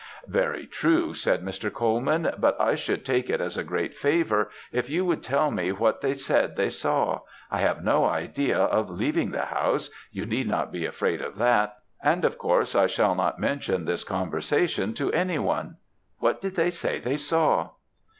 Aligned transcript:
"'Very 0.25 0.65
true,' 0.65 1.13
said 1.13 1.43
Mr. 1.45 1.71
Colman, 1.71 2.31
'but 2.39 2.59
I 2.59 2.73
should 2.73 3.05
take 3.05 3.29
it 3.29 3.39
as 3.39 3.55
a 3.55 3.63
great 3.63 3.93
favour 3.95 4.49
if 4.71 4.89
you 4.89 5.05
would 5.05 5.21
tell 5.21 5.51
me 5.51 5.71
what 5.71 6.01
they 6.01 6.15
said 6.15 6.55
they 6.55 6.71
saw 6.71 7.19
I 7.51 7.59
have 7.59 7.83
no 7.83 8.05
idea 8.05 8.57
of 8.57 8.89
leaving 8.89 9.29
the 9.29 9.45
house; 9.45 9.91
you 10.11 10.25
need 10.25 10.47
not 10.47 10.71
be 10.71 10.87
afraid 10.87 11.21
of 11.21 11.35
that; 11.37 11.77
and 12.01 12.25
of 12.25 12.39
course 12.39 12.75
I 12.75 12.87
shall 12.87 13.13
not 13.13 13.37
mention 13.39 13.85
this 13.85 14.03
conversation 14.03 14.95
to 14.95 15.13
any 15.13 15.37
one 15.37 15.77
what 16.17 16.41
did 16.41 16.55
they 16.55 16.71
say 16.71 16.97
they 16.97 17.17
saw?' 17.17 17.69